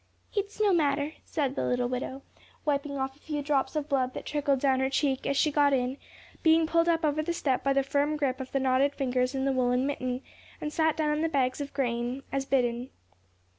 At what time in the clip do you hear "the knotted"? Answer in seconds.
8.51-8.95